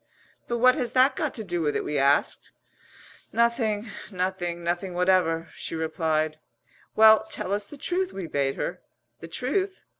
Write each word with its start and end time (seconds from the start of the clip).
"But 0.47 0.57
what 0.57 0.73
has 0.73 0.93
that 0.93 1.15
got 1.15 1.35
to 1.35 1.43
do 1.43 1.61
with 1.61 1.75
it?" 1.75 1.83
we 1.83 1.99
asked. 1.99 2.49
"Nothing 3.31 3.87
nothing 4.11 4.63
nothing 4.63 4.95
whatever," 4.95 5.49
she 5.53 5.75
replied. 5.75 6.39
"Well, 6.95 7.25
tell 7.29 7.53
us 7.53 7.67
the 7.67 7.77
truth," 7.77 8.11
we 8.11 8.25
bade 8.25 8.55
her. 8.55 8.81
"The 9.19 9.27
truth? 9.27 9.83